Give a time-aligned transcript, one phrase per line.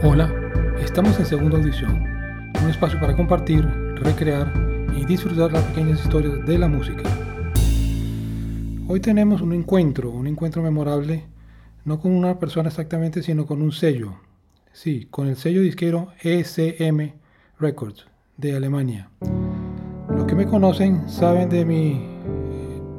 [0.00, 0.32] Hola,
[0.80, 2.04] estamos en Segunda Audición,
[2.62, 3.66] un espacio para compartir,
[3.96, 4.52] recrear
[4.96, 7.02] y disfrutar las pequeñas historias de la música.
[8.86, 11.24] Hoy tenemos un encuentro, un encuentro memorable,
[11.84, 14.14] no con una persona exactamente, sino con un sello.
[14.72, 17.14] Sí, con el sello disquero ECM
[17.58, 18.06] Records
[18.36, 19.10] de Alemania.
[20.14, 22.06] Los que me conocen saben de mi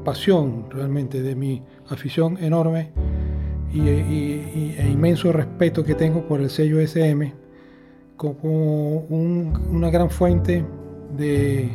[0.03, 2.91] pasión, realmente, de mi afición enorme
[3.73, 7.33] y, e inmenso respeto que tengo por el sello SM
[8.17, 10.65] como una gran fuente
[11.15, 11.69] de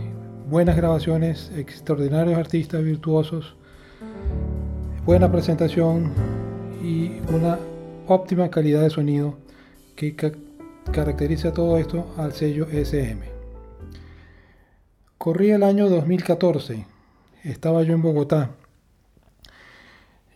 [0.50, 3.56] buenas grabaciones, extraordinarios artistas virtuosos,
[5.06, 6.12] buena presentación
[6.82, 7.58] y una
[8.06, 9.38] óptima calidad de sonido
[9.96, 10.14] que
[10.92, 13.22] caracteriza todo esto al sello SM.
[15.16, 16.84] Corría el año 2014,
[17.42, 18.50] estaba yo en Bogotá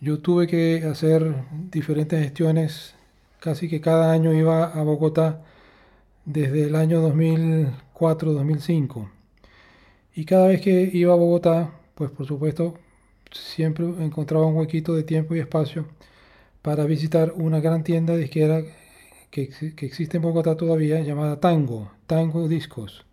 [0.01, 1.35] yo tuve que hacer
[1.71, 2.95] diferentes gestiones,
[3.39, 5.41] casi que cada año iba a Bogotá
[6.25, 9.09] desde el año 2004-2005.
[10.15, 12.75] Y cada vez que iba a Bogotá, pues por supuesto,
[13.31, 15.85] siempre encontraba un huequito de tiempo y espacio
[16.61, 18.61] para visitar una gran tienda disquera
[19.31, 23.05] que, que existe en Bogotá todavía, llamada Tango, Tango Discos.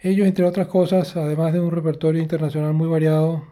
[0.00, 3.44] Ellos, entre otras cosas, además de un repertorio internacional muy variado,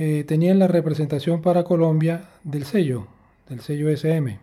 [0.00, 3.08] eh, tenían la representación para Colombia del sello,
[3.48, 4.38] del sello SM.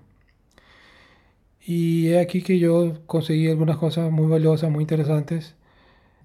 [1.65, 5.55] Y he aquí que yo conseguí algunas cosas muy valiosas, muy interesantes,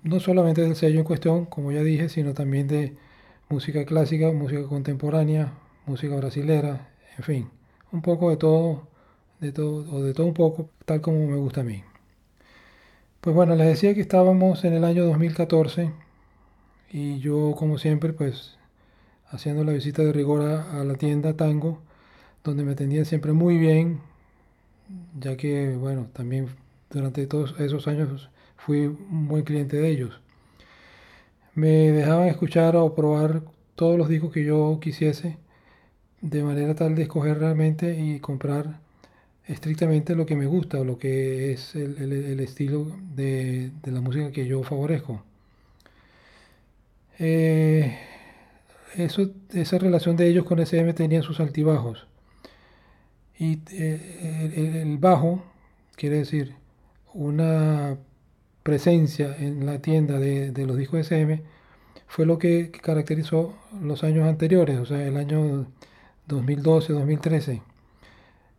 [0.03, 2.97] no solamente del sello en cuestión, como ya dije, sino también de
[3.49, 5.53] música clásica, música contemporánea,
[5.87, 7.51] música brasilera, en fin,
[7.93, 8.89] un poco de todo,
[9.39, 11.85] de todo, o de todo un poco, tal como me gusta a mí.
[13.21, 15.93] Pues bueno, les decía que estábamos en el año 2014
[16.91, 18.59] y yo, como siempre, pues
[19.31, 21.81] haciendo la visita de rigor a, la tienda Tango,
[22.45, 24.01] donde me atendían siempre muy bien,
[25.19, 26.49] ya que, bueno, también
[26.91, 30.21] durante todos esos años fui un buen cliente de ellos.
[31.55, 33.43] Me dejaban escuchar o probar
[33.77, 35.39] todos los discos que yo quisiese,
[36.21, 38.79] de manera tal de escoger realmente y comprar
[39.47, 44.47] estrictamente lo que me gusta o lo que es el, estilo de, la música que
[44.47, 45.23] yo favorezco.
[47.19, 47.99] Eh,
[48.97, 52.07] eso, esa relación de ellos con SM tenía sus altibajos.
[53.39, 55.43] Y eh, el, bajo,
[55.97, 56.55] quiere decir,
[57.15, 57.97] una
[58.63, 61.43] presencia en la tienda de, los discos SM,
[62.07, 65.67] fue lo que caracterizó los años anteriores, o sea, el año
[66.27, 67.63] 2012, 2013.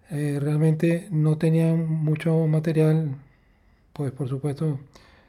[0.10, 3.16] Eh, realmente no tenían mucho material,
[3.94, 4.80] pues por supuesto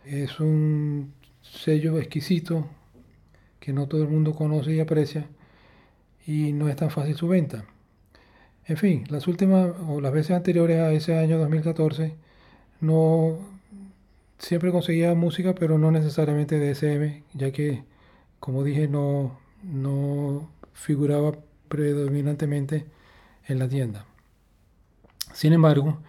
[0.04, 1.12] es un
[1.42, 2.66] sello exquisito,
[3.62, 5.28] que no todo el mundo conoce y aprecia
[6.26, 7.64] y no es tan fácil su venta.
[8.66, 12.16] En fin, las últimas o las veces anteriores a ese año 2014
[12.80, 13.38] no
[14.38, 17.84] siempre conseguía música, pero no necesariamente de SM, ya que
[18.40, 21.32] como dije no no figuraba
[21.68, 22.86] predominantemente
[23.46, 24.06] en la tienda.
[25.34, 26.00] Sin embargo,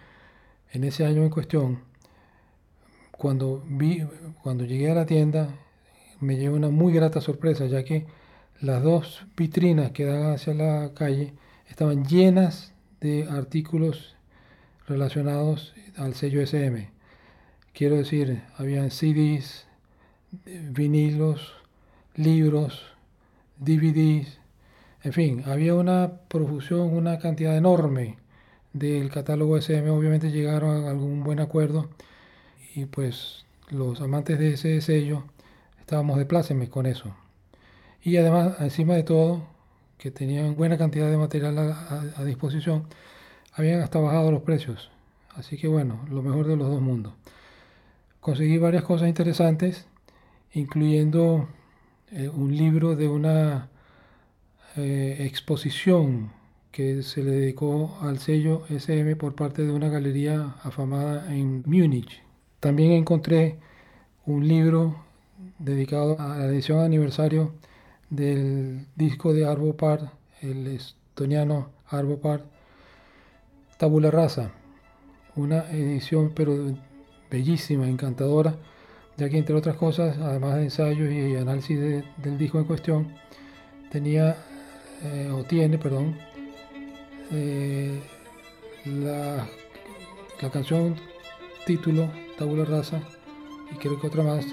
[0.72, 1.84] en ese año en cuestión,
[3.12, 4.02] cuando vi
[4.42, 5.54] cuando llegué a la tienda
[6.24, 8.06] me llevó una muy grata sorpresa, ya que
[8.60, 11.34] las dos vitrinas que daban hacia la calle
[11.68, 14.16] estaban llenas de artículos
[14.86, 16.90] relacionados al sello SM.
[17.72, 19.66] Quiero decir, habían CDs,
[20.44, 21.54] vinilos,
[22.14, 22.84] libros,
[23.58, 24.38] DVDs,
[25.04, 28.16] en fin, había una profusión, una cantidad enorme
[28.72, 29.90] del catálogo SM.
[29.90, 31.90] Obviamente llegaron a algún buen acuerdo
[32.74, 35.24] y pues los amantes de ese sello
[35.84, 37.14] estábamos de plácemes con eso.
[38.02, 39.46] Y además, encima de todo,
[39.98, 42.84] que tenían buena cantidad de material a, disposición,
[43.52, 44.90] habían hasta bajado los precios.
[45.34, 47.12] Así que bueno, lo mejor de los dos mundos.
[48.20, 49.86] Conseguí varias cosas interesantes,
[50.54, 51.48] incluyendo
[52.10, 53.68] eh, un libro de una
[54.76, 56.32] eh, exposición
[56.72, 62.22] que se le dedicó al sello SM por parte de una galería afamada en Múnich.
[62.58, 63.58] También encontré
[64.24, 65.03] un libro
[65.58, 67.52] dedicado a la edición aniversario
[68.10, 70.10] del disco de Arvo Part,
[70.40, 72.44] el estoniano Arvo Part,
[73.78, 74.52] Tabula Rasa,
[75.36, 76.74] una edición pero
[77.30, 78.56] bellísima, encantadora,
[79.16, 83.14] ya que entre otras cosas, además de ensayos y análisis del disco en cuestión,
[83.90, 84.36] tenía
[85.02, 86.16] eh, o tiene, perdón,
[87.32, 88.00] eh,
[88.84, 89.46] la,
[90.40, 90.96] la canción
[91.66, 93.00] título Tabula Rasa
[93.72, 94.46] y creo que otra más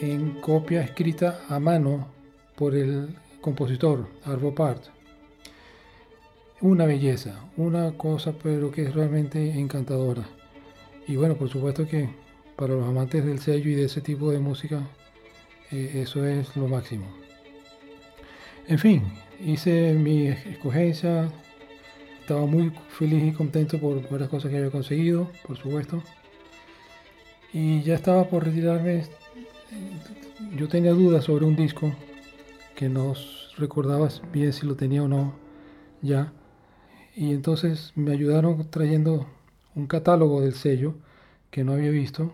[0.00, 2.08] en copia escrita a mano
[2.56, 4.84] por el compositor Arvo Part.
[6.60, 10.24] una belleza, una cosa pero que es realmente encantadora.
[11.06, 12.08] Y bueno, por supuesto que
[12.56, 14.82] para los amantes del sello y de ese tipo de música,
[15.70, 17.06] eh, eso es lo máximo.
[18.66, 19.02] En fin,
[19.40, 21.30] hice mi escogencia,
[22.20, 26.02] estaba muy feliz y contento por varias cosas que había conseguido, por supuesto.
[27.52, 29.04] Y ya estaba por retirarme.
[30.56, 31.92] Yo tenía dudas sobre un disco
[32.74, 33.14] que no
[33.56, 35.34] recordaba bien si lo tenía o no
[36.00, 36.32] ya.
[37.14, 39.26] Y entonces me ayudaron trayendo
[39.74, 40.94] un catálogo del sello
[41.50, 42.32] que no había visto.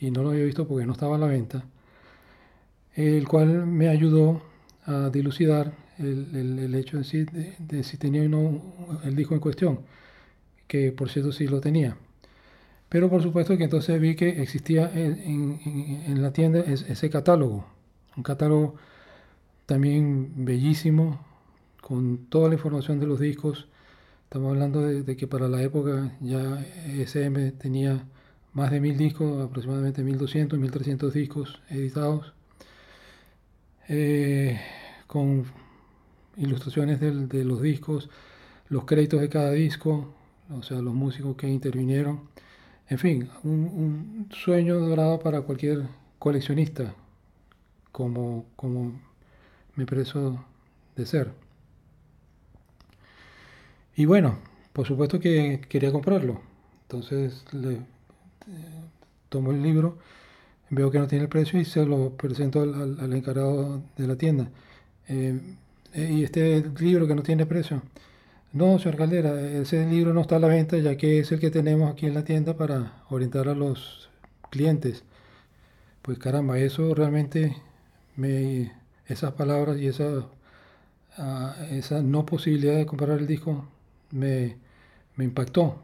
[0.00, 1.64] Y no lo había visto porque no estaba a la venta.
[2.94, 4.42] El cual me ayudó
[4.84, 8.60] a dilucidar el, hecho de de, si tenía o no
[9.04, 9.80] el disco en cuestión,
[10.66, 11.96] que por cierto sí lo tenía.
[12.92, 17.64] Pero por supuesto que entonces vi que existía en, la tienda ese catálogo,
[18.18, 18.74] un catálogo
[19.64, 21.24] también bellísimo,
[21.80, 23.66] con toda la información de los discos.
[24.24, 28.04] Estamos hablando de, que para la época ya SM tenía
[28.52, 32.34] más de mil discos, aproximadamente 1200, 1300 discos editados,
[33.88, 34.60] eh,
[35.06, 35.46] con
[36.36, 38.10] ilustraciones de los discos,
[38.68, 40.12] los créditos de cada disco,
[40.50, 42.30] o sea, los músicos que intervinieron.
[42.88, 45.88] En fin, un, sueño dorado para cualquier
[46.18, 46.94] coleccionista,
[47.90, 49.00] como, como
[49.76, 50.44] me preso
[50.96, 51.32] de ser.
[53.96, 54.38] Y bueno,
[54.72, 56.40] por supuesto que quería comprarlo.
[56.82, 57.82] Entonces le, eh,
[59.28, 59.98] tomo el libro,
[60.70, 64.48] veo que no tiene el precio y se lo presento al, encargado de la tienda.
[65.08, 65.40] Eh,
[65.94, 67.82] eh, y este libro que no tiene precio.
[68.52, 71.50] No, señor Caldera, ese libro no está a la venta ya que es el que
[71.50, 74.10] tenemos aquí en la tienda para orientar a los
[74.50, 75.04] clientes.
[76.02, 77.56] Pues caramba, eso realmente
[78.16, 78.72] me
[79.06, 80.26] esas palabras y esa,
[81.18, 83.66] ah, esa no posibilidad de comprar el disco
[84.10, 84.56] me,
[85.16, 85.82] me impactó,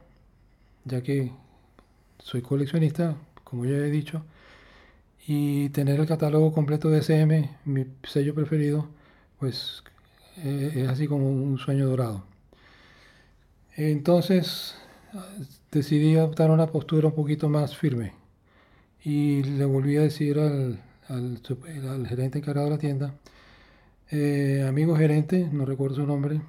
[0.84, 1.32] ya que
[2.18, 4.24] soy coleccionista, como ya he dicho,
[5.26, 8.88] y tener el catálogo completo de SM, mi sello preferido,
[9.38, 9.84] pues
[10.38, 12.24] eh, es así como un sueño dorado.
[13.78, 14.74] Entonces
[15.70, 18.12] decidí adoptar una postura un poquito más firme
[19.04, 23.14] y le volví a decir al, al, gerente encargado de la tienda,
[24.10, 26.40] eh, amigo gerente, no recuerdo su nombre,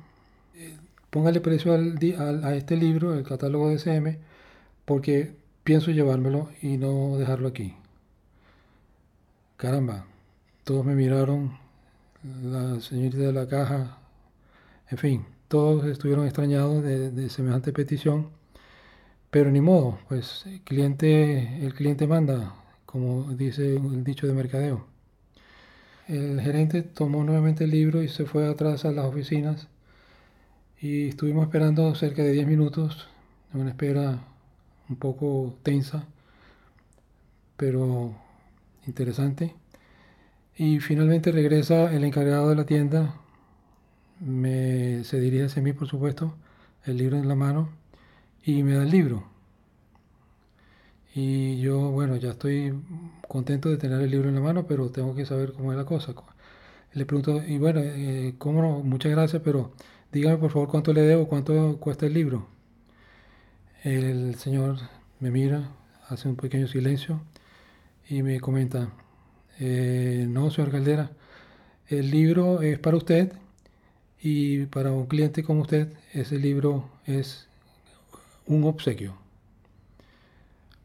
[0.56, 0.76] eh,
[1.12, 2.00] póngale precio al,
[2.44, 4.18] a este libro, el catálogo de SM,
[4.86, 7.76] porque pienso llevármelo y no dejarlo aquí.
[9.56, 10.08] Caramba,
[10.64, 11.60] todos me miraron,
[12.42, 14.00] la señorita de la caja,
[14.90, 18.30] en fin, todos estuvieron extrañados de, semejante petición,
[19.32, 22.56] pero ni modo, pues el cliente, el cliente manda,
[22.86, 24.86] como dice el dicho de mercadeo.
[26.08, 29.68] El gerente tomó nuevamente el libro y se fue atrás a las oficinas
[30.82, 33.08] y estuvimos esperando cerca de 10 minutos,
[33.54, 34.20] una espera
[34.88, 36.06] un poco tensa,
[37.58, 38.16] pero
[38.88, 39.56] interesante.
[40.58, 43.16] Y finalmente regresa el encargado de la tienda,
[44.20, 46.36] me, se dirige hacia mí, por supuesto,
[46.86, 47.70] el libro en la mano,
[48.44, 49.24] y me da el libro.
[51.16, 52.74] Y yo, bueno, ya estoy
[53.28, 55.86] contento de tener el libro en la mano, pero tengo que saber cómo es la
[55.86, 56.14] cosa.
[56.94, 58.80] Le pregunto, y bueno, eh, ¿cómo no?
[58.80, 59.74] Muchas gracias, pero
[60.12, 62.48] dígame por favor cuánto le debo, cuánto cuesta el libro.
[63.84, 64.78] El señor
[65.20, 65.72] me mira,
[66.10, 67.22] hace un pequeño silencio
[68.10, 68.90] y me comenta,
[69.60, 71.12] eh, no, señor Caldera,
[71.88, 73.34] el libro es para usted
[74.22, 77.48] y para un cliente como usted ese libro es
[78.46, 79.16] un obsequio.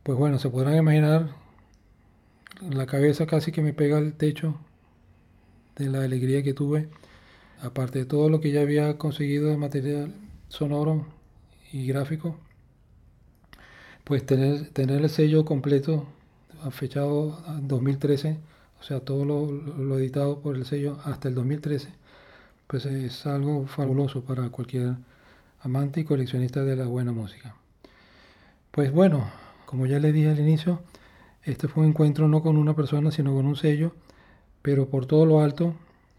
[0.03, 1.31] Pues bueno, se podrán imaginar
[2.61, 4.59] la cabeza casi que me pega al techo
[5.77, 6.89] de la alegría que tuve,
[7.61, 10.15] aparte de todo lo que ya había conseguido de material
[10.49, 11.07] sonoro
[11.73, 12.37] y gráfico,
[14.05, 16.07] pues tener, tener el sello completo,
[16.71, 18.39] fechado en 2013,
[18.81, 21.89] o sea, todo lo, editado por el sello hasta el 2013,
[22.67, 24.97] pues es algo fabuloso para cualquier
[25.63, 27.55] amante y coleccionista de la buena música.
[28.71, 29.31] Pues bueno,
[29.67, 30.83] como ya le dije al inicio,
[31.43, 33.95] este fue un encuentro no con una persona, sino con un sello,
[34.63, 35.75] pero por todo lo alto,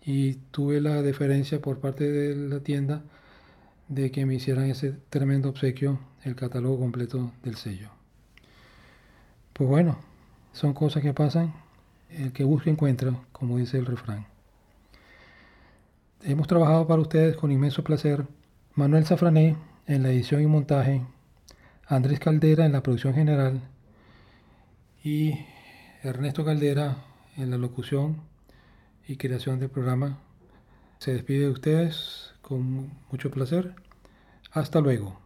[0.05, 3.01] y tuve la deferencia por parte de la tienda
[3.87, 7.89] de que me hicieran ese tremendo obsequio, el catálogo completo del sello.
[9.53, 9.97] Pues bueno,
[10.53, 11.53] son cosas que pasan
[12.09, 14.27] el que busca encuentra, como dice el refrán.
[16.27, 18.25] Hemos trabajado para ustedes con inmenso placer
[18.73, 21.05] Manuel Safrané en la edición y montaje,
[21.85, 23.61] Andrés Caldera en la producción general
[25.03, 25.37] y
[26.01, 26.97] Ernesto Caldera
[27.37, 28.23] en la locución
[29.07, 30.17] y creación del programa.
[30.97, 33.75] Se despide de ustedes con mucho placer.
[34.51, 35.24] Hasta luego.